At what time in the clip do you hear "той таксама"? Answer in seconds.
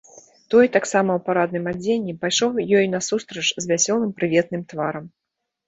0.53-1.09